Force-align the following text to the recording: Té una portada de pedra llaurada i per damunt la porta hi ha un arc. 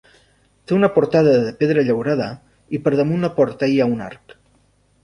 Té 0.69 0.73
una 0.77 0.89
portada 0.95 1.35
de 1.43 1.51
pedra 1.59 1.83
llaurada 1.91 2.31
i 2.79 2.81
per 2.87 2.97
damunt 3.03 3.25
la 3.29 3.33
porta 3.39 3.73
hi 3.75 3.79
ha 3.87 3.93
un 3.97 4.07
arc. 4.11 4.41